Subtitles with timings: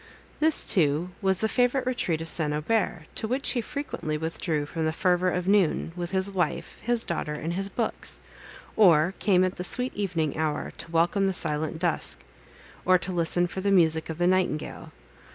[0.39, 2.55] This, too, was the favourite retreat of St.
[2.55, 7.03] Aubert, to which he frequently withdrew from the fervour of noon, with his wife, his
[7.03, 8.19] daughter, and his books;
[8.75, 12.21] or came at the sweet evening hour to welcome the silent dusk,
[12.83, 14.91] or to listen for the music of the nightingale.